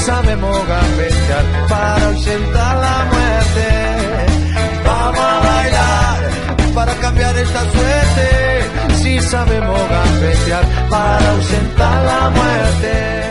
[0.00, 3.68] Sabemos gambetear para ausentar la muerte.
[4.84, 6.30] Vamos a bailar
[6.74, 8.96] para cambiar esta suerte.
[9.02, 13.30] Si sabemos gambetear para ausentar la muerte.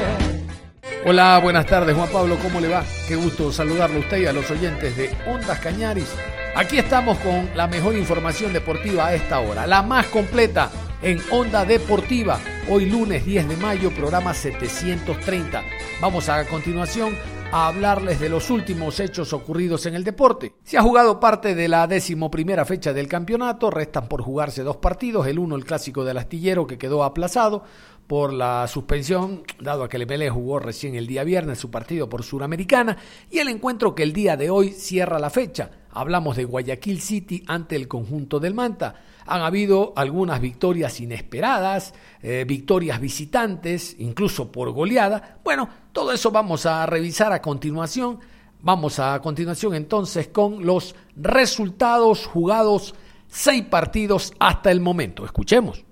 [1.05, 2.83] Hola, buenas tardes Juan Pablo, ¿cómo le va?
[3.07, 6.13] Qué gusto saludarlo a usted y a los oyentes de Ondas Cañaris.
[6.55, 10.69] Aquí estamos con la mejor información deportiva a esta hora, la más completa
[11.01, 12.39] en Onda Deportiva.
[12.71, 15.63] Hoy lunes 10 de mayo, programa 730.
[15.99, 17.15] Vamos a, continuación
[17.51, 20.53] a hablarles de los últimos hechos ocurridos en el deporte.
[20.65, 25.25] Se ha jugado parte de la decimoprimera fecha del campeonato, restan por jugarse dos partidos,
[25.25, 27.63] el uno el clásico del astillero que quedó aplazado
[28.05, 32.21] por la suspensión, dado que el MLE jugó recién el día viernes su partido por
[32.21, 32.97] Suramericana,
[33.31, 35.71] y el encuentro que el día de hoy cierra la fecha.
[35.91, 38.95] Hablamos de Guayaquil City ante el conjunto del Manta.
[39.29, 45.39] Han habido algunas victorias inesperadas, eh, victorias visitantes, incluso por goleada.
[45.43, 48.19] Bueno, todo eso vamos a revisar a continuación.
[48.61, 52.93] Vamos a continuación entonces con los resultados jugados,
[53.27, 55.23] seis partidos hasta el momento.
[55.23, 55.85] Escuchemos.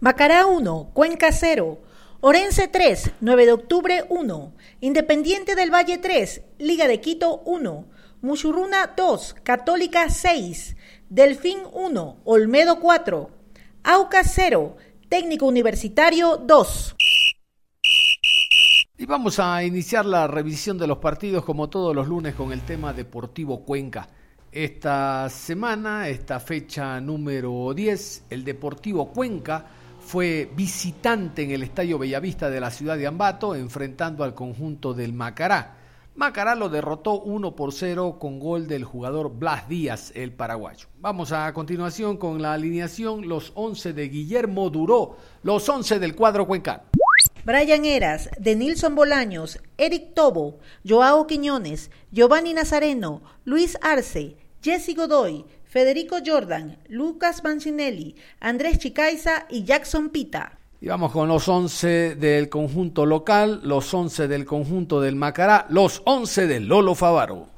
[0.00, 1.78] Macará 1, Cuenca 0,
[2.20, 7.84] Orense 3, 9 de octubre 1, Independiente del Valle 3, Liga de Quito 1,
[8.20, 10.76] Muchurruna 2, Católica 6,
[11.14, 13.30] Delfín 1, Olmedo 4,
[13.84, 14.76] Auca 0,
[15.10, 16.96] Técnico Universitario 2.
[18.96, 22.62] Y vamos a iniciar la revisión de los partidos como todos los lunes con el
[22.62, 24.08] tema Deportivo Cuenca.
[24.50, 29.66] Esta semana, esta fecha número 10, el Deportivo Cuenca
[30.00, 35.12] fue visitante en el Estadio Bellavista de la ciudad de Ambato, enfrentando al conjunto del
[35.12, 35.81] Macará.
[36.14, 40.88] Macará lo derrotó 1 por 0 con gol del jugador Blas Díaz, el paraguayo.
[40.98, 46.46] Vamos a continuación con la alineación, los 11 de Guillermo Duró, los 11 del cuadro
[46.46, 46.82] cuencano.
[47.44, 56.18] Brian Eras, Denilson Bolaños, Eric Tobo, Joao Quiñones, Giovanni Nazareno, Luis Arce, Jesse Godoy, Federico
[56.24, 60.58] Jordan, Lucas Mancinelli, Andrés Chicaiza y Jackson Pita.
[60.82, 66.02] Y vamos con los 11 del conjunto local, los 11 del conjunto del Macará, los
[66.06, 67.50] 11 del Lolo Favaro.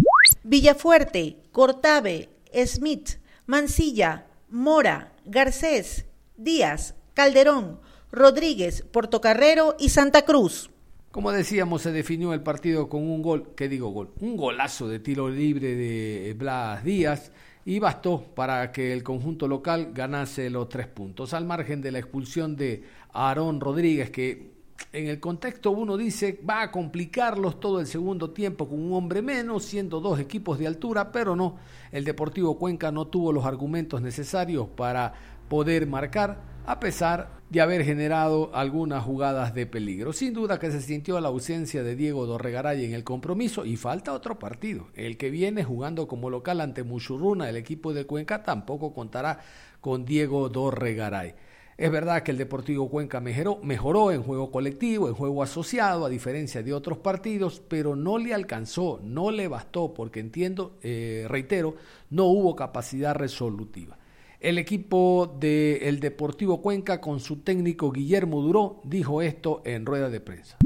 [0.42, 2.28] Villafuerte, Cortave,
[2.66, 3.12] Smith,
[3.46, 6.04] Mancilla, Mora, Garcés,
[6.36, 7.80] Díaz, Calderón,
[8.12, 10.70] Rodríguez, Portocarrero y Santa Cruz.
[11.10, 14.12] Como decíamos, se definió el partido con un gol, ¿qué digo gol?
[14.20, 17.32] Un golazo de tiro libre de Blas Díaz
[17.64, 21.98] y bastó para que el conjunto local ganase los tres puntos, al margen de la
[21.98, 22.84] expulsión de
[23.14, 24.52] Aarón Rodríguez, que
[24.92, 29.22] en el contexto uno dice va a complicarlos todo el segundo tiempo con un hombre
[29.22, 31.56] menos, siendo dos equipos de altura, pero no,
[31.92, 35.14] el Deportivo Cuenca no tuvo los argumentos necesarios para
[35.48, 40.12] poder marcar a pesar de haber generado algunas jugadas de peligro.
[40.12, 44.12] Sin duda que se sintió la ausencia de Diego Dorregaray en el compromiso y falta
[44.12, 44.88] otro partido.
[44.94, 49.40] El que viene jugando como local ante Muchurruna, el equipo de Cuenca, tampoco contará
[49.80, 51.34] con Diego Dorregaray.
[51.76, 56.08] Es verdad que el Deportivo Cuenca mejoró, mejoró, en juego colectivo, en juego asociado, a
[56.08, 61.74] diferencia de otros partidos, pero no le alcanzó, no le bastó, porque entiendo, eh, reitero,
[62.10, 63.98] no hubo capacidad resolutiva.
[64.38, 70.20] El equipo del Deportivo Cuenca con su técnico Guillermo Duró dijo esto en rueda de
[70.20, 70.58] prensa.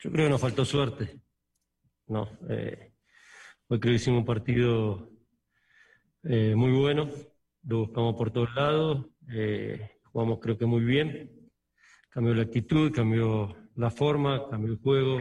[0.00, 1.20] Yo creo que nos faltó suerte.
[2.08, 2.92] No, eh,
[3.68, 5.10] hoy creo que hicimos un partido
[6.22, 7.08] eh, muy bueno,
[7.64, 11.30] lo buscamos por todos lados, eh, jugamos creo que muy bien,
[12.08, 15.20] cambió la actitud, cambió la forma, cambió el juego.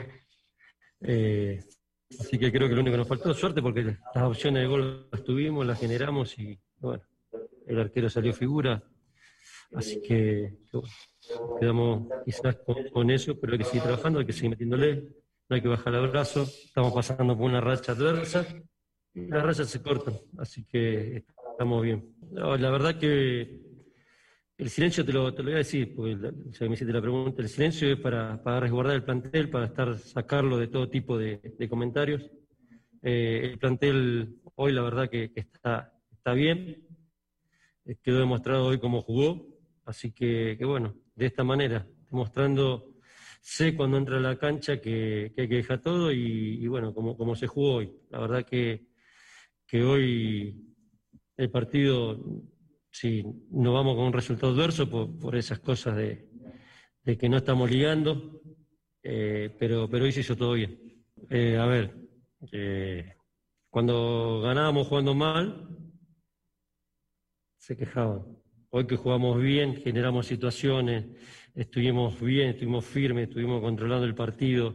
[1.01, 4.67] así que creo que lo único que nos faltó es suerte porque las opciones de
[4.69, 7.03] gol las tuvimos, las generamos y bueno,
[7.67, 8.81] el arquero salió figura,
[9.73, 10.59] así que
[11.59, 12.57] quedamos quizás
[12.93, 15.09] con, eso, pero hay que seguir trabajando, hay que seguir metiéndole,
[15.49, 18.47] no hay que bajar el brazo, estamos pasando por una racha adversa,
[19.13, 22.15] y las rachas se cortan, así que estamos bien.
[22.31, 23.64] la verdad que
[24.57, 27.99] el silencio te lo, voy a decir, porque me hiciste la pregunta, el silencio es
[27.99, 32.29] para, resguardar el plantel, para estar sacarlo de todo tipo de, comentarios.
[33.01, 35.91] eh, el plantel hoy la verdad que, está,
[36.33, 36.87] bien,
[37.85, 39.45] eh, quedó demostrado hoy cómo jugó,
[39.85, 42.95] así que, bueno, de esta manera, demostrando,
[43.41, 47.47] sé cuando entra a la cancha que, hay que dejar todo y, bueno, como, se
[47.47, 47.91] jugó hoy.
[48.09, 48.87] La verdad que
[49.83, 50.65] hoy
[51.37, 52.17] el partido,
[52.97, 56.29] si no vamos con un resultado adverso por, esas cosas de,
[57.03, 58.41] que no estamos ligando,
[59.03, 60.79] eh, pero, pero hoy se hizo todo bien.
[61.29, 61.93] Eh, a ver,
[63.69, 65.67] cuando ganábamos jugando mal,
[67.57, 68.23] se quejaban.
[68.69, 71.05] Hoy que jugamos bien, generamos situaciones,
[71.53, 74.73] estuvimos bien, estuvimos firmes, estuvimos controlando el partido,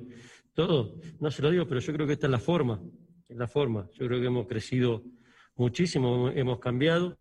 [0.52, 2.82] todo, no se lo digo, pero yo creo que esta es la forma,
[3.26, 3.88] es la forma.
[3.94, 5.04] Yo creo que hemos crecido
[5.56, 7.18] muchísimo, hemos cambiado.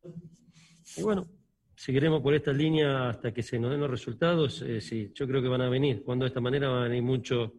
[0.98, 1.28] Y bueno,
[1.76, 4.62] seguiremos por esta línea hasta que se nos den los resultados.
[4.62, 6.04] Eh, sí, yo creo que van a venir.
[6.04, 7.54] Cuando de esta manera van a venir mucho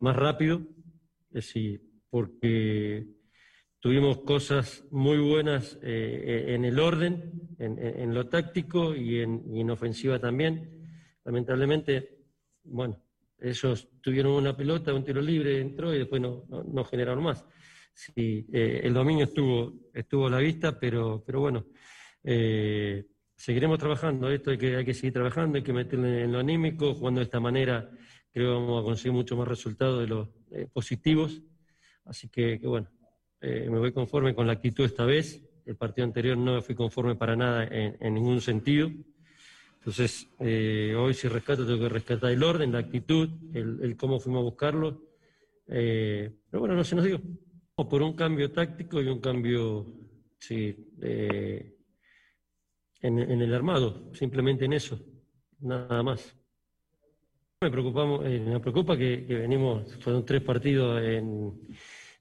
[0.00, 0.62] más rápido.
[1.28, 3.06] Es decir, porque
[3.80, 10.86] tuvimos cosas muy buenas eh, en el orden, en, lo táctico y en, ofensiva también.
[11.24, 12.18] Lamentablemente,
[12.64, 13.02] bueno,
[13.38, 17.44] ellos tuvieron una pelota, un tiro libre, entró y después no, no generaron más.
[17.94, 21.66] Sí, eh, el dominio estuvo, estuvo a la vista, pero, pero bueno,
[22.24, 24.30] eh, seguiremos trabajando.
[24.30, 26.94] Esto hay que, hay que seguir trabajando, hay que meterle en lo anímico.
[26.94, 27.90] Jugando de esta manera,
[28.32, 31.42] creo que vamos a conseguir mucho más resultados de los eh, positivos.
[32.04, 32.88] Así que, bueno,
[33.40, 35.42] me voy conforme con la actitud esta vez.
[35.64, 38.90] El partido anterior no fui conforme para nada en, ningún sentido.
[39.78, 44.44] Entonces, hoy si rescato, tengo que rescatar el orden, la actitud, el, cómo fuimos a
[44.44, 45.02] buscarlo.
[45.66, 47.20] pero bueno, no se nos dio
[47.88, 49.86] por un cambio táctico y un cambio
[50.38, 50.76] sí,
[53.02, 54.98] en, el armado, simplemente en eso,
[55.60, 56.36] nada más.
[57.60, 61.52] Me, preocupamos, eh, me preocupa que, venimos, fueron tres partidos en,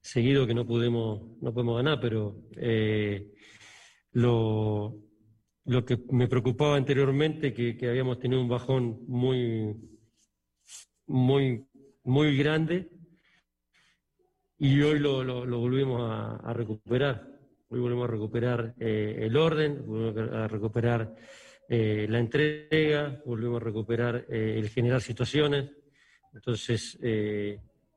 [0.01, 3.31] seguido que no pudimos, no podemos ganar, pero eh,
[4.13, 4.97] lo,
[5.85, 9.75] que me preocupaba anteriormente, que, que habíamos tenido un bajón muy,
[11.07, 11.65] muy,
[12.03, 12.89] muy grande,
[14.63, 15.23] y hoy lo,
[15.59, 17.27] volvimos a, recuperar.
[17.73, 21.15] Hoy volvemos a recuperar eh, el orden, volvemos a recuperar
[21.69, 25.71] eh, la entrega, volvemos a recuperar eh, el generar situaciones.
[26.33, 27.00] Entonces,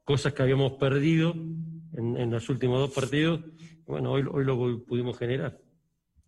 [0.05, 3.41] cosas que habíamos perdido en, en, los últimos dos partidos,
[3.85, 5.61] bueno, hoy, hoy lo pudimos generar.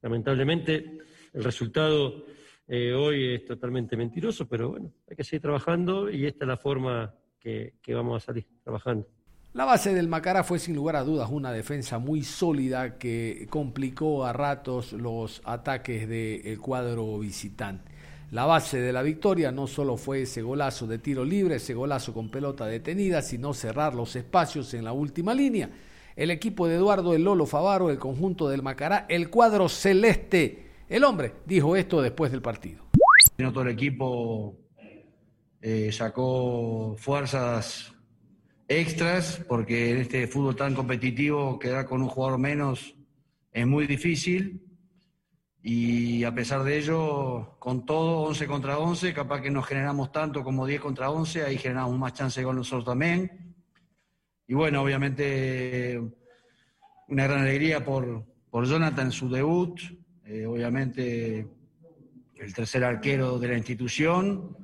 [0.02, 0.98] Lamentablemente,
[1.32, 2.26] el resultado
[2.68, 7.14] hoy es totalmente mentiroso, pero bueno, hay que seguir trabajando y esta es la forma
[7.38, 9.08] que, que vamos a salir trabajando.
[9.56, 14.26] La base del Macará fue sin lugar a dudas una defensa muy sólida que complicó
[14.26, 17.90] a ratos los ataques del cuadro visitante.
[18.32, 22.12] La base de la victoria no solo fue ese golazo de tiro libre, ese golazo
[22.12, 25.70] con pelota detenida, sino cerrar los espacios en la última línea.
[26.14, 30.66] El equipo de Eduardo El Lolo Favaro, el conjunto del Macará, el cuadro celeste.
[30.86, 32.84] El hombre dijo esto después del partido.
[33.38, 34.54] Todo el equipo
[35.62, 37.95] eh, sacó fuerzas
[38.68, 42.94] extras, porque en este fútbol tan competitivo quedar con un jugador menos
[43.52, 44.62] es muy difícil.
[45.62, 50.44] Y a pesar de ello, con todo, 11 contra 11, capaz que no generamos tanto
[50.44, 53.54] como 10 contra 11, ahí generamos más chance gol nosotros también.
[54.46, 56.00] Y bueno, obviamente
[57.08, 59.80] una gran alegría por, por Jonathan en su debut,
[60.24, 61.48] eh, obviamente
[62.36, 64.56] el tercer arquero de la institución,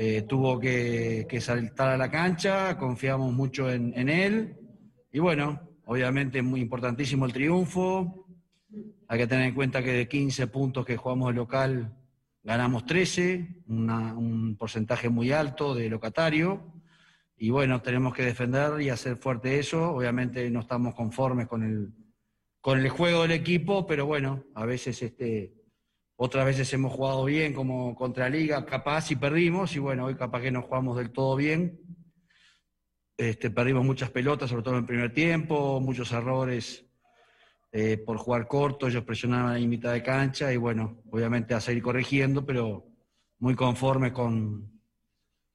[0.00, 4.56] eh, tuvo que, saltar a la cancha, confiamos mucho en, él
[5.10, 8.28] y bueno, obviamente es muy importantísimo el triunfo.
[9.08, 11.96] Hay que tener en cuenta que de 15 puntos que jugamos de local
[12.44, 16.72] ganamos 13, un porcentaje muy alto de locatario.
[17.36, 19.90] Y bueno, tenemos que defender y hacer fuerte eso.
[19.90, 21.92] Obviamente no estamos conformes con el,
[22.60, 25.57] con el juego del equipo, pero bueno, a veces este,
[26.20, 30.40] otras veces hemos jugado bien como contra Liga, capaz y perdimos, y bueno, hoy capaz
[30.40, 31.78] que no jugamos del todo bien.
[33.16, 36.84] Este, perdimos muchas pelotas, sobre todo en el primer tiempo, muchos errores
[37.70, 41.60] eh, por jugar corto, ellos presionaban a la mitad de cancha y bueno, obviamente a
[41.60, 42.88] seguir corrigiendo, pero
[43.38, 44.72] muy conforme con,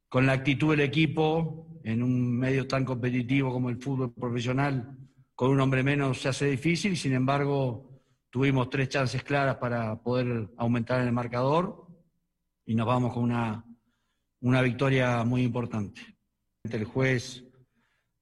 [0.08, 4.98] con la actitud del equipo en un medio tan competitivo como el fútbol profesional,
[5.36, 7.93] con un hombre menos se hace difícil, sin embargo
[8.34, 11.86] Tuvimos tres chances claras para poder aumentar el marcador
[12.66, 13.64] y nos vamos con una,
[14.40, 16.02] una victoria muy importante.
[16.64, 17.44] El juez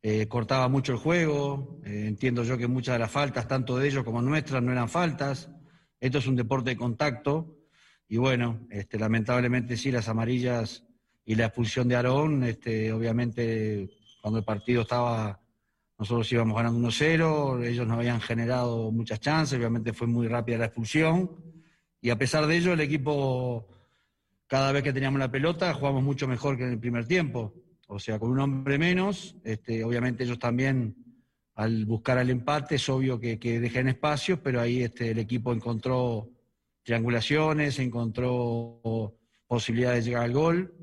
[0.01, 3.87] eh, cortaba mucho el juego, eh, entiendo yo que muchas de las faltas, tanto de
[3.87, 5.49] ellos como nuestras, no eran faltas.
[5.97, 7.55] Esto es un deporte de contacto
[8.09, 10.83] y bueno, este, lamentablemente sí, las amarillas
[11.23, 13.89] y la expulsión de Aarón, este, obviamente
[14.21, 15.40] cuando el partido estaba
[16.01, 20.65] nosotros íbamos ganando 1-0, ellos no habían generado muchas chances, obviamente fue muy rápida la
[20.65, 21.29] expulsión.
[22.01, 23.67] Y a pesar de ello, el equipo,
[24.47, 27.53] cada vez que teníamos la pelota, jugamos mucho mejor que en el primer tiempo.
[27.85, 30.95] O sea, con un hombre menos, este, obviamente ellos también,
[31.53, 35.53] al buscar el empate, es obvio que, que dejan espacios, pero ahí este, el equipo
[35.53, 36.31] encontró
[36.81, 40.73] triangulaciones, encontró posibilidades de llegar al gol.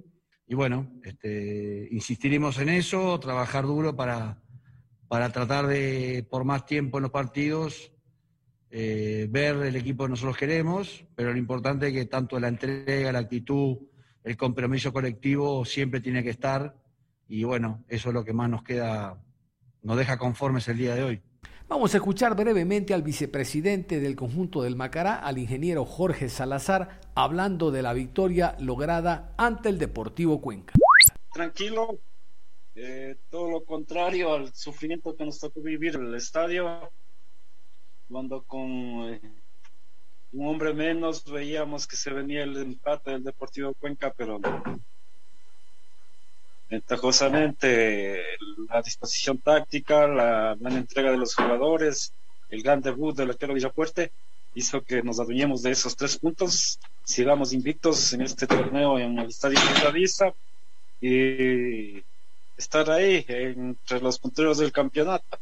[0.47, 4.41] Y bueno, este, insistiremos en eso, trabajar duro para
[5.09, 7.93] para tratar de, por más tiempo en los partidos,
[8.71, 13.11] eh, ver el equipo que nosotros queremos, pero lo importante es que tanto la entrega,
[13.11, 13.79] la actitud,
[14.23, 16.77] el compromiso colectivo siempre tiene que estar
[17.27, 19.19] y bueno, eso es lo que más nos queda,
[19.83, 21.23] nos deja conformes el día de hoy.
[21.69, 27.71] Vamos a escuchar brevemente al vicepresidente del conjunto del Macará, al ingeniero Jorge Salazar, hablando
[27.71, 30.73] de la victoria lograda ante el Deportivo Cuenca.
[31.31, 32.01] Tranquilo,
[32.81, 36.93] eh, todo lo contrario al sufrimiento que nos tocó vivir en el estadio,
[38.09, 38.71] cuando con
[39.13, 39.21] eh,
[40.33, 44.41] un hombre menos veíamos que se venía el empate del Deportivo Cuenca, pero
[46.71, 48.23] ventajosamente
[48.69, 52.13] la disposición táctica, la gran entrega de los jugadores,
[52.49, 54.13] el gran debut del arquero Villapuerte
[54.55, 59.31] hizo que nos adueñemos de esos tres puntos, sigamos invictos en este torneo en el
[59.31, 60.33] Estadio Centralista
[61.01, 62.05] y
[62.59, 65.39] estar ahí entre los punteros del campeonato.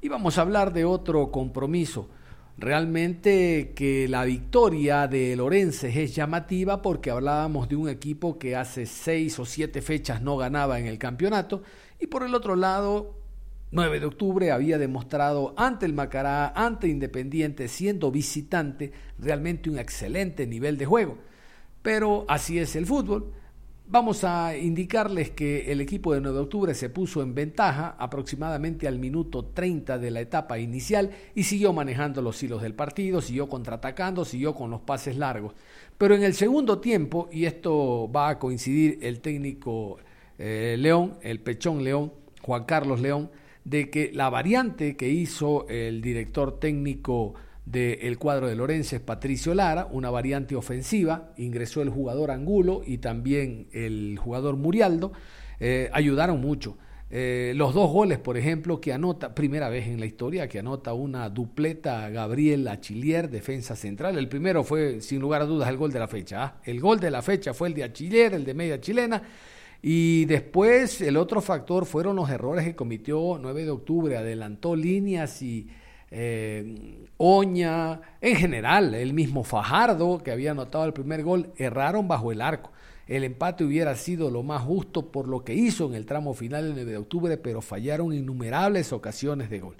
[0.00, 2.08] Y vamos a hablar de otro compromiso.
[2.56, 8.86] Realmente que la victoria de Lorences es llamativa porque hablábamos de un equipo que hace
[8.86, 11.62] seis o siete fechas no ganaba en el campeonato
[11.98, 13.20] y por el otro lado
[13.72, 20.46] 9 de octubre había demostrado ante el Macará, ante Independiente, siendo visitante, realmente un excelente
[20.46, 21.18] nivel de juego.
[21.82, 23.32] Pero así es el fútbol.
[23.92, 28.86] Vamos a indicarles que el equipo de 9 de octubre se puso en ventaja aproximadamente
[28.86, 33.48] al minuto 30 de la etapa inicial y siguió manejando los hilos del partido, siguió
[33.48, 35.54] contraatacando, siguió con los pases largos.
[35.98, 39.98] Pero en el segundo tiempo, y esto va a coincidir el técnico
[40.38, 43.28] eh, León, el pechón León, Juan Carlos León,
[43.64, 49.86] de que la variante que hizo el director técnico del cuadro de Lorences, Patricio Lara,
[49.90, 55.12] una variante ofensiva, ingresó el jugador Angulo y también el jugador Murialdo,
[55.60, 56.76] eh, ayudaron mucho.
[57.12, 60.94] Eh, los dos goles, por ejemplo, que anota, primera vez en la historia, que anota
[60.94, 64.16] una dupleta Gabriel Achillier, defensa central.
[64.16, 66.44] El primero fue, sin lugar a dudas, el gol de la fecha.
[66.44, 66.60] ¿ah?
[66.64, 69.22] El gol de la fecha fue el de Achillier, el de media chilena.
[69.82, 75.42] Y después el otro factor fueron los errores que cometió 9 de octubre, adelantó líneas
[75.42, 75.68] y
[76.10, 82.32] eh, Oña, en general, el mismo Fajardo, que había anotado el primer gol, erraron bajo
[82.32, 82.72] el arco.
[83.06, 86.64] El empate hubiera sido lo más justo por lo que hizo en el tramo final
[86.64, 89.76] del 9 de octubre, pero fallaron innumerables ocasiones de gol.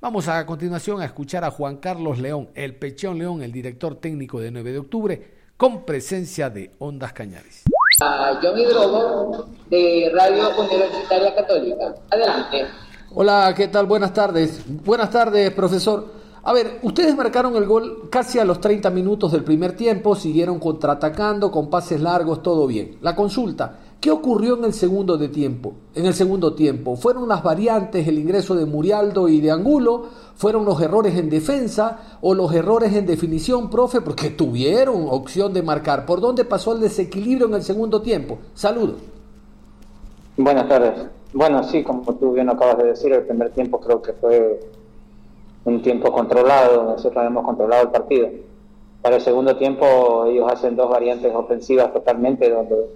[0.00, 4.40] Vamos a, continuación a escuchar a Juan Carlos León, el Pechón León, el director técnico
[4.40, 7.62] de 9 de octubre, con presencia de Ondas Cañares.
[8.42, 11.94] Yo me drogo de Radio Universitaria Católica.
[12.10, 12.66] Adelante.
[13.14, 13.84] Hola, ¿qué tal?
[13.84, 14.62] Buenas tardes.
[14.86, 16.06] Buenas tardes, profesor.
[16.44, 20.58] A ver, ustedes marcaron el gol casi a los 30 minutos del primer tiempo, siguieron
[20.58, 22.96] contraatacando con pases largos, todo bien.
[23.02, 25.74] La consulta, ¿qué ocurrió en el segundo de tiempo?
[25.94, 30.06] En el segundo tiempo, ¿fueron las variantes, el ingreso de Murialdo y de Angulo?
[30.34, 34.00] ¿Fueron los errores en defensa o los errores en definición, profe?
[34.00, 36.06] Porque tuvieron opción de marcar.
[36.06, 38.38] ¿Por dónde pasó el desequilibrio en el segundo tiempo?
[38.54, 39.02] Saludos.
[40.38, 41.21] Buenas tardes.
[41.34, 44.60] Bueno, sí, como tú bien acabas de decir, el primer tiempo creo que fue
[45.64, 48.28] un tiempo controlado, nosotros hemos controlado el partido.
[49.00, 52.86] Para el segundo tiempo ellos hacen dos variantes ofensivas totalmente, donde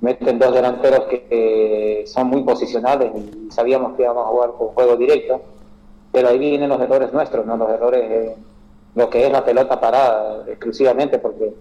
[0.00, 4.96] meten dos delanteros que, son muy posicionales y sabíamos que íbamos a jugar con juego
[4.96, 5.40] directo,
[6.12, 8.36] pero ahí vienen los errores nuestros, no los errores,
[8.94, 11.52] lo que es la pelota parada exclusivamente, porque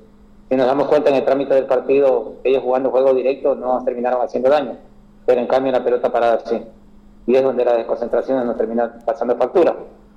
[0.48, 4.22] si nos damos cuenta en el trámite del partido, ellos jugando juego directo no terminaron
[4.22, 4.91] haciendo daño
[5.32, 6.62] pero en cambio la pelota parada sí.
[7.26, 9.74] Y es donde la desconcentración nos termina pasando factura.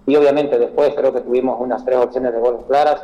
[0.06, 3.00] Y obviamente después creo que tuvimos unas tres opciones de goles claras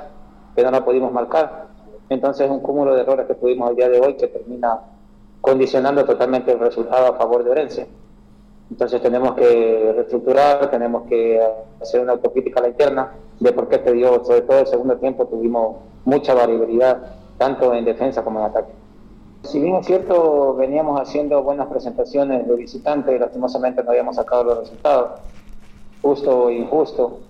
[0.57, 1.69] que no la pudimos marcar.
[2.09, 4.81] Entonces un cúmulo de errores que tuvimos el día de hoy que termina
[5.41, 7.89] condicionando totalmente el resultado a favor de Orense.
[8.73, 11.41] Entonces tenemos que reestructurar, tenemos que
[11.81, 14.97] hacer una autocrítica a la interna de por qué te dio, sobre todo el segundo
[14.97, 17.03] tiempo tuvimos mucha variabilidad,
[17.39, 18.80] tanto en defensa como en ataque.
[19.43, 24.45] Si bien es cierto, veníamos haciendo buenas presentaciones de visitantes y lastimosamente no habíamos sacado
[24.45, 25.21] los resultados,
[26.03, 27.21] justo o injusto.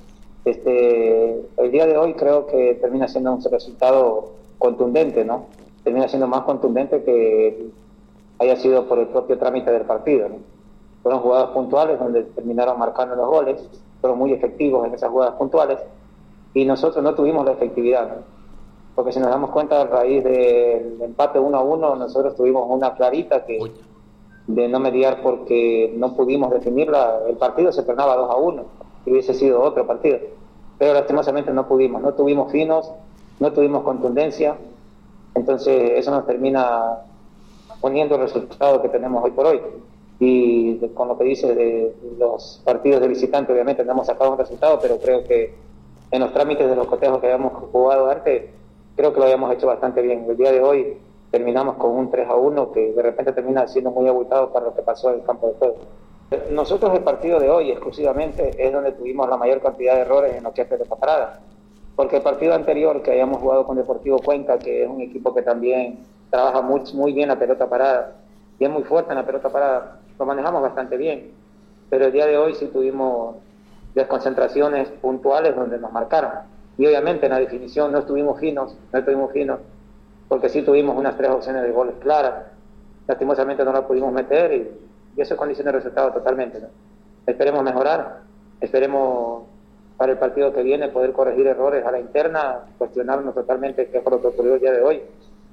[0.45, 5.47] Este, el día de hoy creo que termina siendo un resultado contundente, ¿no?
[5.85, 7.71] Termina siendo más contundente que
[8.38, 10.37] haya sido por el propio trámite del partido, ¿no?
[11.02, 13.62] Fueron jugadas puntuales donde terminaron marcando los goles,
[14.00, 15.79] fueron muy efectivos en esas jugadas puntuales
[16.55, 18.19] y nosotros no tuvimos la efectividad.
[18.94, 22.94] Porque si nos damos cuenta a raíz del empate 1 a 1, nosotros tuvimos una
[22.94, 23.59] clarita que
[24.47, 28.64] de no mediar porque no pudimos definirla, el partido se tornaba 2 a 1,
[29.06, 30.18] y hubiese sido otro partido.
[30.78, 32.90] Pero lastimosamente no pudimos, no tuvimos finos,
[33.38, 34.56] no tuvimos contundencia,
[35.35, 36.99] entonces eso nos termina
[37.80, 39.61] poniendo el resultado que tenemos hoy por hoy.
[40.18, 44.38] Y con lo que dice de los partidos de visitante, obviamente no hemos sacado un
[44.38, 45.54] resultado, pero creo que
[46.11, 48.50] en los trámites de los cotejos que habíamos jugado antes,
[49.00, 50.26] creo que lo habíamos hecho bastante bien.
[50.28, 50.99] El día de hoy
[51.30, 54.75] terminamos con un 3 a 1 que de repente termina siendo muy abultado para lo
[54.75, 55.76] que pasó en el campo de juego.
[56.50, 60.45] Nosotros el partido de hoy exclusivamente es donde tuvimos la mayor cantidad de errores en
[60.45, 61.40] lo que es pelota parada.
[61.97, 65.40] Porque el partido anterior que habíamos jugado con Deportivo Cuenca, que es un equipo que
[65.40, 68.16] también trabaja muy, muy bien la pelota parada
[68.59, 71.30] y es muy fuerte en la pelota parada, lo manejamos bastante bien.
[71.88, 73.37] Pero el día de hoy sí tuvimos
[73.95, 76.60] desconcentraciones puntuales donde nos marcaron.
[76.81, 79.61] Y obviamente en la definición no estuvimos finos, no estuvimos finos,
[80.29, 82.47] porque sí tuvimos unas tres opciones de goles claras.
[83.07, 86.59] Lastimosamente no las pudimos meter y, eso condiciona el resultado totalmente.
[87.27, 88.21] Esperemos mejorar,
[88.63, 89.43] esperemos
[89.99, 94.13] para el partido que viene poder corregir errores a la interna, cuestionarnos totalmente qué fue
[94.13, 95.03] lo que ocurrió el día de hoy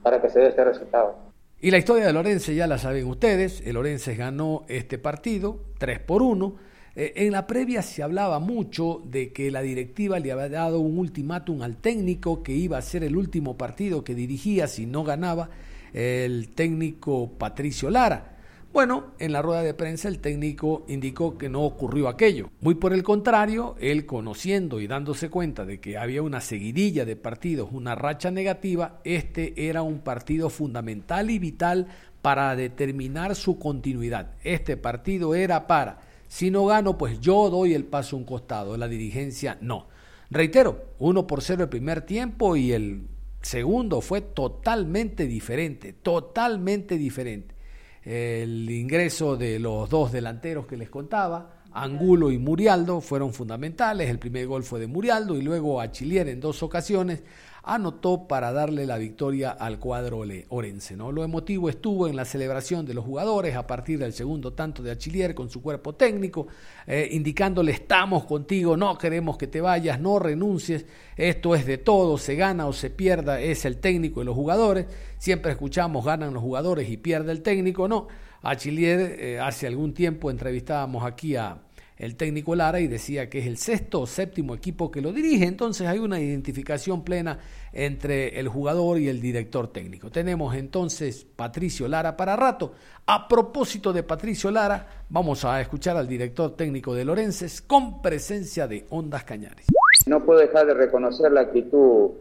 [0.03, 1.15] para que se dé este resultado.
[1.59, 5.99] Y la historia de Lorense ya la saben ustedes, el Lorense ganó este partido 3
[5.99, 6.55] por 1
[6.99, 10.97] eh, en la previa se hablaba mucho de que la directiva le había dado un
[10.97, 15.51] ultimátum al técnico que iba a ser el último partido que dirigía si no ganaba
[15.93, 18.37] el técnico Patricio Lara.
[18.73, 22.49] Bueno, en la rueda de prensa el técnico indicó que no ocurrió aquello.
[22.61, 27.15] Muy por el contrario, él conociendo y dándose cuenta de que había una seguidilla de
[27.15, 31.87] partidos, una racha negativa, este era un partido fundamental y vital
[32.23, 34.31] para determinar su continuidad.
[34.43, 38.77] Este partido era para si no gano, pues yo doy el paso a un costado,
[38.77, 39.87] la dirigencia no.
[40.29, 43.07] Reitero, uno por cero el primer tiempo y el
[43.41, 47.55] segundo fue totalmente diferente, totalmente diferente.
[48.03, 54.09] El ingreso de los dos delanteros que les contaba, Angulo y Murialdo, fueron fundamentales.
[54.09, 57.23] El primer gol fue de Murialdo y luego Achillier en dos ocasiones
[57.67, 60.95] anotó para darle la victoria al cuadro orense.
[60.95, 61.11] ¿no?
[61.11, 64.91] Lo emotivo estuvo en la celebración de los jugadores a partir del segundo tanto de
[64.91, 66.47] Achillier con su cuerpo técnico,
[66.87, 72.17] eh, indicándole estamos contigo, no queremos que te vayas, no renuncies, esto es de todo,
[72.17, 74.85] se gana o se pierda, es el técnico y los jugadores,
[75.17, 78.07] siempre escuchamos ganan los jugadores y pierde el técnico, no.
[78.43, 81.57] Achillier eh, hace algún tiempo entrevistábamos aquí a
[81.97, 85.45] el técnico Lara y decía que es el sexto o séptimo equipo que lo dirige,
[85.45, 87.39] entonces hay una identificación plena
[87.73, 90.11] entre el jugador y el director técnico.
[90.11, 92.73] Tenemos entonces Patricio Lara para rato.
[93.07, 98.67] A propósito de Patricio Lara, vamos a escuchar al director técnico de Lorences con presencia
[98.67, 99.65] de Ondas Cañares.
[100.05, 102.11] No puedo dejar de reconocer la actitud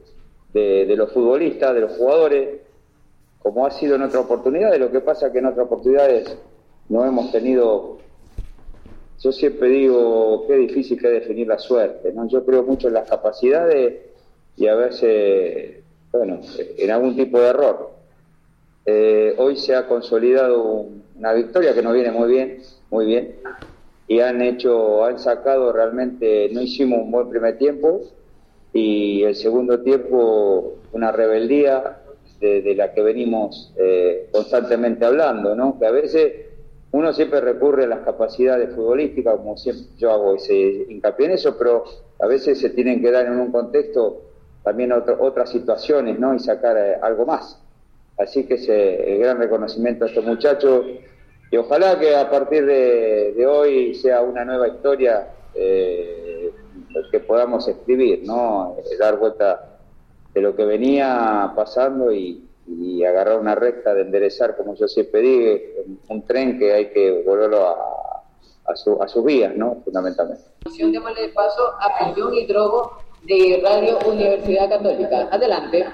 [0.55, 2.61] de, de los futbolistas, de los jugadores,
[3.41, 6.37] como ha sido en otra oportunidad, lo que pasa que en otras oportunidades
[6.89, 7.99] no hemos tenido
[9.21, 12.29] yo siempre digo qué difícil que es definir la suerte, ¿no?
[12.29, 13.95] Yo creo mucho en las capacidades
[14.57, 16.41] y a veces, bueno,
[16.79, 17.91] en algún tipo de error.
[18.85, 23.37] Eh, hoy se ha consolidado una victoria que nos viene muy bien, muy bien,
[24.07, 28.03] y han hecho, han sacado realmente, no hicimos un buen primer tiempo
[28.73, 31.99] y el segundo tiempo una rebeldía
[32.41, 35.79] de, la que venimos eh, constantemente hablando, ¿no?
[35.79, 36.46] Que a veces
[36.93, 41.57] uno siempre recurre a las capacidades futbolísticas, como siempre yo hago ese hincapié en eso,
[41.59, 41.85] pero
[42.21, 44.23] a veces se tienen que dar en un contexto
[44.63, 46.35] también otras situaciones, ¿no?
[46.35, 47.61] Y sacar eh, algo más.
[48.19, 50.87] Así que ese, el gran reconocimiento a estos muchachos
[51.51, 56.51] y ojalá que a partir de, hoy sea una nueva historia eh,
[57.11, 58.77] que podamos escribir, ¿no?
[58.79, 59.79] Eh, dar vuelta
[60.35, 65.21] de lo que venía pasando y, y agarrar una recta de enderezar, como yo siempre
[65.21, 65.59] digo,
[66.09, 68.23] un tren que hay que volverlo a,
[68.67, 69.77] a, su, a sus vías, ¿no?
[69.85, 70.45] Fundamentalmente.
[70.65, 75.29] Démosle paso a y Drogo de Radio Universidad Católica.
[75.31, 75.87] Adelante.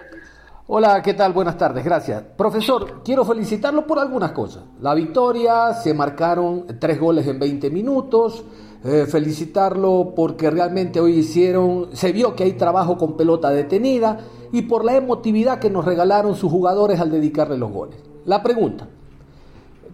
[0.68, 1.32] Hola, ¿qué tal?
[1.32, 2.22] Buenas tardes, gracias.
[2.36, 4.62] Profesor, quiero felicitarlo por algunas cosas.
[4.80, 8.44] La victoria, se marcaron tres goles en 20 minutos.
[8.84, 14.18] Eh, felicitarlo porque realmente hoy hicieron, se vio que hay trabajo con pelota detenida
[14.52, 17.96] y por la emotividad que nos regalaron sus jugadores al dedicarle los goles.
[18.26, 18.86] La pregunta,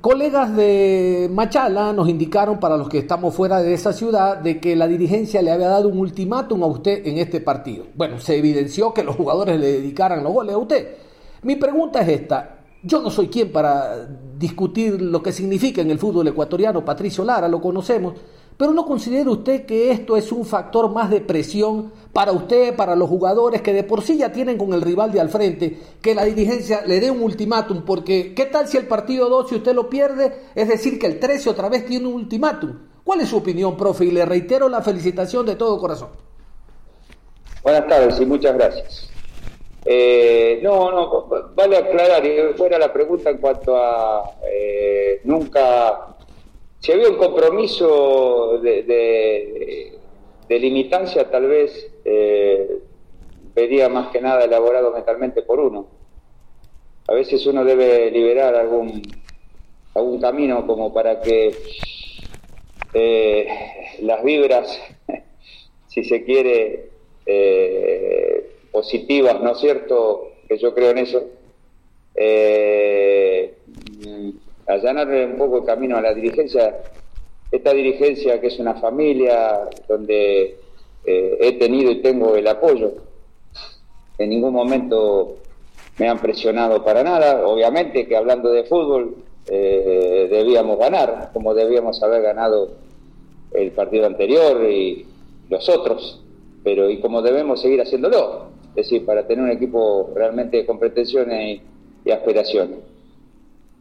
[0.01, 4.77] colegas de Machala nos indicaron, para los que estamos fuera de esa ciudad, de que
[4.77, 7.87] la dirigencia le había dado un ultimátum a usted en este partido.
[7.95, 10.89] Bueno, se evidenció que los jugadores le dedicaran los goles a usted.
[11.43, 14.07] Mi pregunta es esta, Yo no soy quien para
[14.39, 18.15] discutir lo que significa en el fútbol ecuatoriano, Patricio Lara, lo conocemos,
[18.59, 22.97] pero ¿no considera usted que esto es un factor más de presión para usted, para
[22.97, 26.13] los jugadores que de por sí ya tienen con el rival de al frente, que
[26.13, 27.85] la dirigencia le dé un ultimátum?
[27.85, 31.21] Porque ¿qué tal si el partido 2, si usted lo pierde, es decir, que el
[31.21, 32.77] 13 otra vez tiene un ultimátum?
[33.05, 34.07] ¿Cuál es su opinión, profe?
[34.07, 36.09] Y le reitero la felicitación de todo corazón.
[37.63, 39.09] Buenas tardes y muchas gracias.
[39.85, 42.23] Eh, no, no, vale aclarar,
[42.57, 46.18] fuera la pregunta en cuanto a eh, nunca
[46.81, 49.99] si había un compromiso de,
[50.49, 52.79] limitancia, tal vez eh,
[53.91, 55.89] más que nada elaborado mentalmente por uno.
[57.09, 59.03] A veces uno debe liberar algún,
[59.95, 61.55] algún camino como para que
[62.95, 63.49] eh,
[64.01, 64.81] las vibras,
[65.89, 66.91] si se quiere,
[67.27, 70.33] eh, positivas, ¿no es cierto?
[70.49, 71.25] Que yo creo en eso.
[72.15, 73.55] Eh,
[74.69, 76.79] allanarle un poco el camino a la dirigencia,
[77.51, 80.59] esta dirigencia que es una familia donde
[81.05, 82.93] eh, he tenido y tengo el apoyo.
[84.19, 85.37] En ningún momento
[85.99, 87.47] me han presionado para nada.
[87.47, 89.17] Obviamente que hablando de fútbol
[89.49, 92.73] eh, debíamos ganar, como debíamos haber ganado
[93.53, 95.07] el partido anterior y
[95.49, 96.23] los otros,
[96.63, 101.63] pero y como debemos seguir haciéndolo, es decir, para tener un equipo realmente con pretensiones
[102.05, 102.98] y aspiraciones.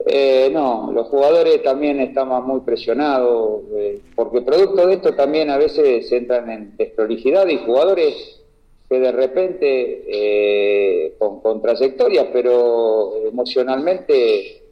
[0.06, 5.58] Eh, no, los jugadores también estamos muy presionados, eh, porque producto de esto también a
[5.58, 8.42] veces entran en desprolijidad y jugadores
[8.88, 14.64] que de repente, eh, con, trayectorias, pero emocionalmente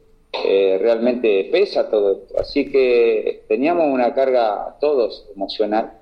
[0.80, 2.38] realmente pesa todo esto.
[2.38, 5.92] Así que teníamos una carga todos emocional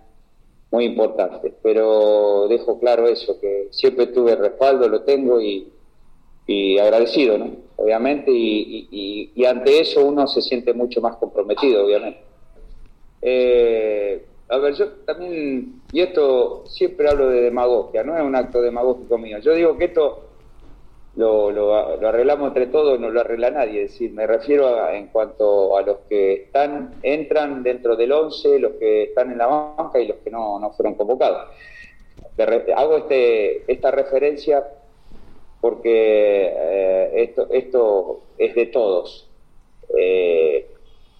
[0.72, 5.68] muy importante, pero dejo claro eso, que siempre tuve respaldo, lo tengo y,
[6.46, 7.63] y agradecido, ¿no?
[7.76, 12.20] Obviamente, y, ante eso uno se siente mucho más comprometido, obviamente.
[13.20, 18.60] Eh, a ver, yo también, y esto siempre hablo de demagogia, no es un acto
[18.62, 19.38] demagógico mío.
[19.38, 20.24] Yo digo que esto
[21.16, 23.84] lo, lo, arreglamos entre todos, no lo arregla nadie.
[23.84, 28.72] Es decir, me refiero en cuanto a los que están, entran dentro del 11, los
[28.72, 31.48] que están en la banca y los que no, no fueron convocados.
[32.76, 34.64] hago este, esta referencia
[35.64, 39.27] porque eh, esto, esto es de todos.
[39.98, 40.66] Eh,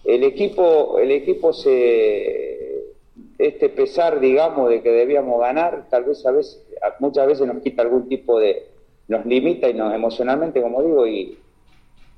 [0.03, 2.93] el equipo, el equipo se,
[3.39, 6.63] este pesar, digamos, de que debíamos ganar, tal vez a veces,
[6.99, 8.67] muchas veces nos quita algún tipo de,
[9.07, 11.39] nos limita y nos emocionalmente, como digo, y,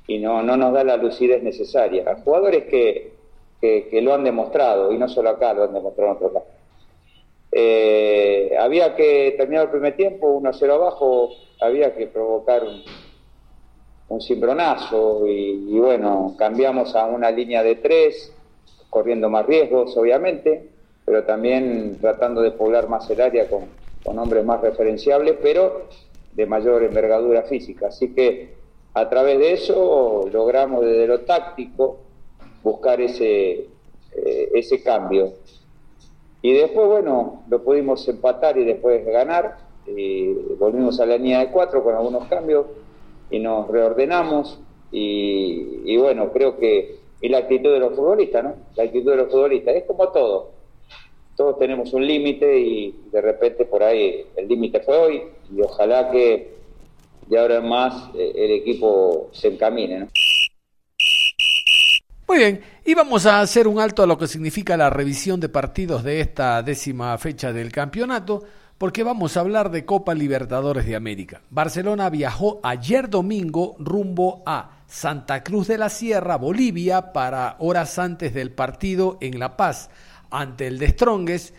[0.07, 2.11] y no, no nos da la lucidez necesaria.
[2.11, 3.13] A jugadores que,
[3.61, 6.49] que, lo han demostrado, y no solo acá, lo han demostrado en otros lados.
[7.53, 12.83] Eh, había que terminar el primer tiempo, 1-0 abajo, había que provocar un,
[14.09, 18.33] un cimbronazo y, bueno, cambiamos a una línea de tres,
[18.89, 20.69] corriendo más riesgos, obviamente,
[21.05, 23.65] pero también tratando de poblar más el área con,
[24.03, 25.87] con hombres más referenciables, pero
[26.31, 27.87] de mayor envergadura física.
[27.87, 28.55] Así que
[28.93, 31.99] a través de eso logramos desde lo táctico
[32.63, 33.51] buscar ese,
[34.15, 35.33] eh, ese cambio.
[36.41, 39.66] Y después, bueno, lo pudimos empatar y después ganar.
[39.95, 42.65] Y volvimos a la línea de cuatro con algunos cambios
[43.29, 44.59] y nos reordenamos.
[44.91, 46.97] Y, bueno, creo que.
[47.21, 48.55] Y la actitud de los futbolistas, ¿no?
[48.75, 49.75] La actitud de los futbolistas.
[49.75, 50.51] Es como todo.
[51.35, 55.23] Todos tenemos un límite y de repente por ahí el límite fue hoy.
[55.55, 56.57] Y ojalá que
[57.27, 60.07] de ahora en más eh, el equipo se encamine, ¿no?
[62.27, 65.47] Muy bien, y vamos a hacer un alto a lo que significa la revisión de
[65.47, 68.43] partidos de esta décima fecha del campeonato,
[68.77, 71.41] porque vamos a hablar de Copa Libertadores de América.
[71.49, 78.33] Barcelona viajó ayer domingo rumbo a Santa Cruz de la Sierra, Bolivia, para horas antes
[78.33, 79.89] del partido en La Paz
[80.29, 81.55] ante el de Strongest,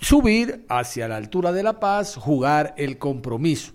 [0.00, 3.72] subir hacia la altura de La Paz, jugar el compromiso.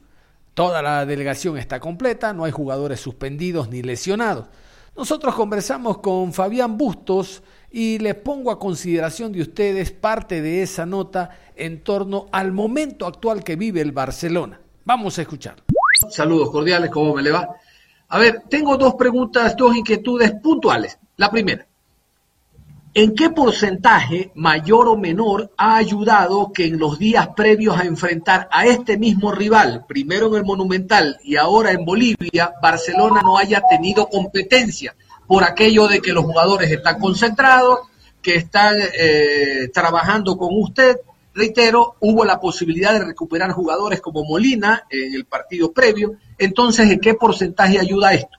[0.53, 4.47] Toda la delegación está completa, no hay jugadores suspendidos ni lesionados.
[4.95, 7.41] Nosotros conversamos con Fabián Bustos
[7.73, 13.07] y les pongo a consideración de ustedes parte de esa nota en torno al momento
[13.07, 14.61] actual que vive el Barcelona.
[14.85, 15.55] Vamos a escuchar.
[16.11, 17.49] Saludos cordiales, ¿cómo me le va?
[18.09, 20.99] A ver, tengo dos preguntas, dos inquietudes puntuales.
[21.17, 21.65] La primera,
[22.95, 28.47] ¿En qué porcentaje, mayor o menor, ha ayudado que en los días previos a enfrentar
[28.51, 33.63] a este mismo rival, primero en el Monumental y ahora en Bolivia, Barcelona no haya
[33.67, 34.95] tenido competencia
[35.33, 37.79] por aquello de que los jugadores están concentrados,
[38.21, 40.95] que están eh, trabajando con usted?
[41.33, 46.17] Reitero, hubo la posibilidad de recuperar jugadores como Molina en el partido previo.
[46.37, 48.37] Entonces, ¿en qué porcentaje ayuda esto?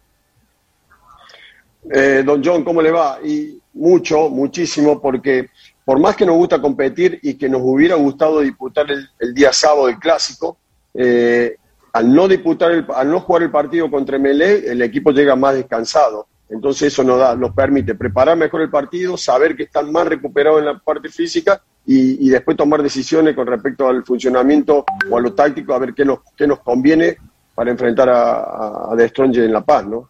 [1.92, 3.18] Eh, don John, ¿cómo le va?
[3.24, 5.50] Y mucho, muchísimo, porque
[5.85, 9.88] por más que nos gusta competir y que nos hubiera gustado disputar el, día sábado
[9.88, 10.59] el clásico,
[10.94, 11.57] eh,
[11.92, 15.57] al no disputar, el, al no jugar el partido contra Melé, el equipo llega más
[15.57, 16.28] descansado.
[16.54, 20.60] Entonces eso nos, da, nos permite preparar mejor el partido, saber que están más recuperados
[20.60, 25.34] en la parte física y, después tomar decisiones con respecto al funcionamiento o a lo
[25.34, 27.16] táctico, a ver qué nos, qué nos conviene
[27.56, 30.08] para enfrentar a, a, en La Paz, ¿no?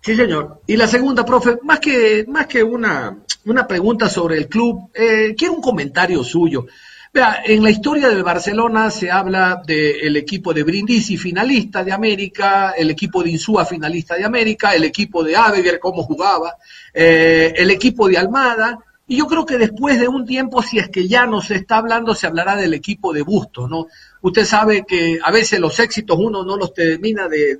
[0.00, 0.60] Sí, señor.
[0.66, 5.36] Y la segunda, profe, más que, más que una, una pregunta sobre el club, eh,
[5.38, 6.66] quiero un comentario suyo.
[7.14, 12.70] Vea, en la historia del Barcelona se habla del equipo de Brindisi finalista de América,
[12.70, 16.56] el equipo de Insúa finalista de América, el equipo de Abeger, cómo jugaba,
[16.94, 20.88] eh, el equipo de Almada, y yo creo que después de un tiempo, si es
[20.88, 23.88] que ya no se está hablando, se hablará del equipo de Bustos, ¿no?
[24.22, 27.56] Usted sabe que a veces los éxitos uno no los termina de,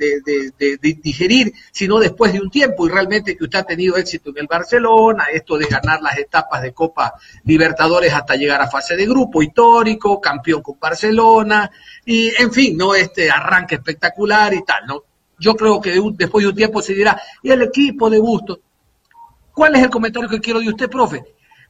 [1.03, 4.47] digerir, sino después de un tiempo, y realmente que usted ha tenido éxito en el
[4.47, 9.43] Barcelona, esto de ganar las etapas de Copa Libertadores hasta llegar a fase de grupo
[9.43, 11.69] histórico, campeón con Barcelona,
[12.07, 12.95] y en fin, ¿no?
[12.95, 15.03] Este arranque espectacular y tal, ¿no?
[15.41, 18.61] Yo creo que después de un tiempo se dirá, y el equipo de Bustos,
[19.53, 21.25] ¿cuál es el comentario que quiero de usted, profe?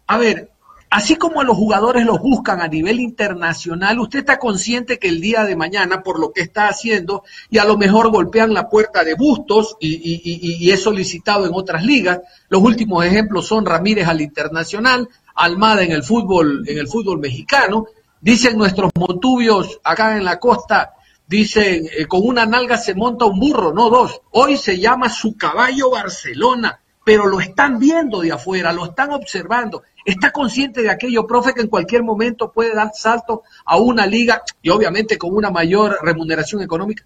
[0.07, 0.51] A ver,
[0.93, 5.23] así como a los jugadores los buscan a nivel internacional, usted está consciente que el
[5.23, 9.03] día de mañana, por lo que está haciendo, y a lo mejor golpean la puerta
[9.03, 12.21] de Bustos y, es solicitado en otras ligas.
[12.51, 17.87] Los últimos ejemplos son Ramírez al internacional, Almada en el fútbol, en el fútbol mexicano.
[18.21, 20.93] Dicen nuestros montubios acá en la costa,
[21.27, 24.21] dicen, eh, con una nalga se monta un burro, no dos.
[24.33, 29.83] Hoy se llama su caballo Barcelona pero lo están viendo de afuera, lo están observando.
[30.05, 34.43] Está consciente de aquello, profe, que en cualquier momento puede dar salto a una liga
[34.61, 37.05] y obviamente con una mayor remuneración económica.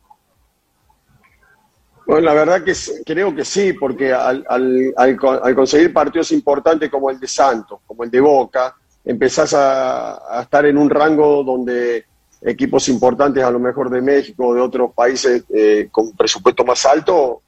[2.06, 2.72] Bueno, la verdad que
[3.04, 4.44] creo que sí, porque al,
[5.56, 10.78] conseguir partidos importantes como el de Santos, como el de Boca, empezás a, estar en
[10.78, 12.04] un rango donde
[12.42, 16.86] equipos importantes, a lo mejor de México o de otros países eh, con presupuesto más
[16.86, 17.42] alto,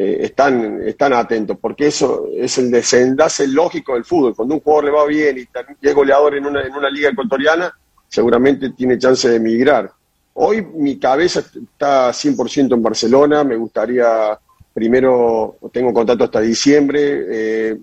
[0.00, 4.32] eh, están, están atentos, porque eso es el desenlace lógico del fútbol.
[4.36, 5.48] Cuando un jugador le va bien y,
[5.82, 9.90] es goleador en una, en una liga ecuatoriana, seguramente tiene chance de emigrar.
[10.34, 14.38] Hoy mi cabeza está 100% en Barcelona, me gustaría,
[14.72, 17.76] primero, tengo contacto hasta diciembre, eh,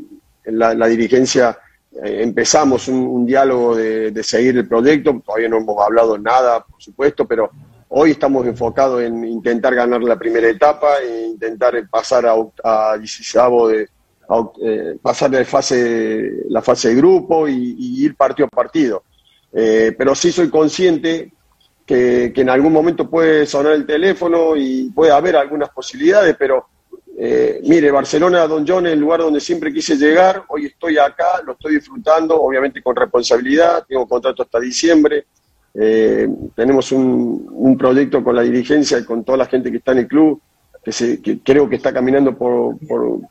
[0.45, 1.59] la, dirigencia
[2.01, 7.25] eh, empezamos un, diálogo de, seguir el proyecto, todavía no hemos hablado nada, por supuesto,
[7.27, 7.51] pero
[7.97, 13.87] Hoy estamos enfocados en intentar ganar la primera etapa e intentar pasar a, a de
[14.61, 19.03] eh, pasar de fase, la fase de grupo y, ir partido a partido.
[19.53, 21.31] Eh, pero sí soy consciente
[21.85, 26.65] que, en algún momento puede sonar el teléfono y puede haber algunas posibilidades, pero
[27.17, 31.41] eh, mire, Barcelona, Don John, es el lugar donde siempre quise llegar, hoy estoy acá,
[31.45, 35.27] lo estoy disfrutando, obviamente con responsabilidad, tengo contrato hasta diciembre,
[35.77, 39.99] eh, tenemos un, proyecto con la dirigencia y con toda la gente que está en
[39.99, 40.41] el club,
[40.83, 42.77] que, se, creo que está caminando por,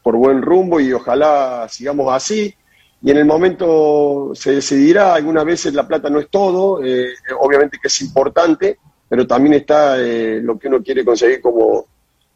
[0.02, 2.54] por, buen rumbo y ojalá sigamos así.
[3.02, 7.06] Y en el momento se decidirá, algunas veces la plata no es todo, eh,
[7.40, 8.78] obviamente que es importante,
[9.08, 11.86] pero también está eh, lo que uno quiere conseguir como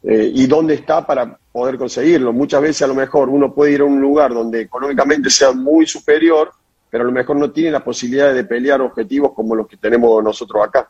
[0.01, 2.31] y dónde está para poder conseguirlo.
[2.31, 5.85] Muchas veces a lo mejor uno puede ir a un lugar donde económicamente sea muy
[5.85, 6.53] superior,
[6.89, 10.23] pero a lo mejor no tienen la posibilidad de pelear objetivos como los que tenemos
[10.23, 10.89] nosotros acá.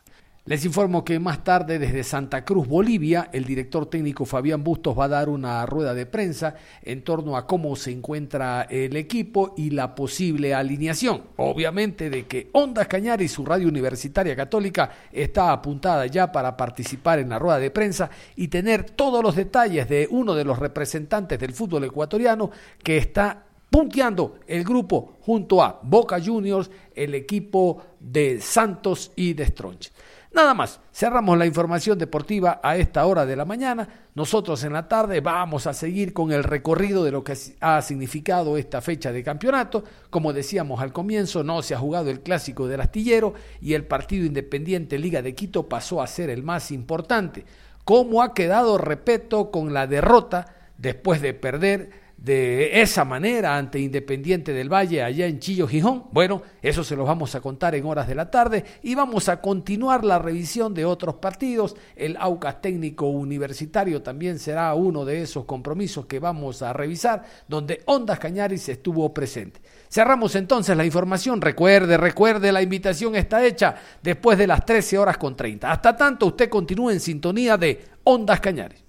[0.50, 5.06] Les informo que más tarde desde Santa Cruz, Bolivia, el director técnico Fabián Bustos va
[5.06, 9.70] a dar una rueda de prensa en torno a cómo se encuentra el equipo y
[9.70, 11.22] la posible alineación.
[11.36, 17.20] Obviamente de que Ondas Cañar y su radio universitaria católica está apuntada ya para participar
[17.20, 21.38] en la rueda de prensa y tener todos los detalles de uno de los representantes
[21.38, 22.50] del fútbol ecuatoriano
[22.82, 29.46] que está punteando el grupo junto a Boca Juniors, el equipo de Santos y de
[29.46, 29.92] Stronch.
[30.32, 33.88] Nada más, cerramos la información deportiva a esta hora de la mañana.
[34.14, 38.56] Nosotros en la tarde vamos a seguir con el recorrido de lo que ha significado
[38.56, 39.84] esta fecha de campeonato.
[40.12, 44.24] Como decíamos al comienzo, no se ha jugado el clásico del astillero y el partido
[44.26, 47.46] independiente Liga de Quito pasó a ser el más importante.
[47.84, 51.90] ¿Cómo ha quedado, repito, con la derrota después de perder
[52.22, 56.06] de esa manera ante Independiente del Valle allá en Chillo Gijón?
[56.12, 59.40] Bueno, eso se lo vamos a contar en horas de la tarde y vamos a
[59.40, 61.78] continuar la revisión de otros partidos.
[61.96, 67.84] El Aucas Técnico Universitario también será uno de esos compromisos que vamos a revisar, donde
[67.86, 69.62] Ondas Cañaris estuvo presente.
[69.90, 71.40] Cerramos entonces la información.
[71.40, 75.72] Recuerde, recuerde, la invitación está hecha después de las 13 horas con 30.
[75.72, 78.89] Hasta tanto, usted continúe en sintonía de Ondas Cañaris.